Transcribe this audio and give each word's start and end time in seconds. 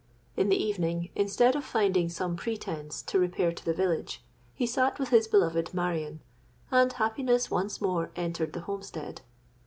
In 0.35 0.49
the 0.49 0.57
evening, 0.59 1.11
instead 1.13 1.55
of 1.55 1.63
finding 1.63 2.09
some 2.09 2.35
pretence 2.35 3.03
to 3.03 3.19
repair 3.19 3.51
to 3.51 3.63
the 3.63 3.71
village, 3.71 4.25
he 4.55 4.65
sate 4.65 4.97
with 4.97 5.09
his 5.09 5.27
beloved 5.27 5.75
Marion; 5.75 6.21
and 6.71 6.91
happiness 6.93 7.51
once 7.51 7.79
more 7.79 8.09
entered 8.15 8.53
the 8.53 8.61
homestead. 8.61 9.21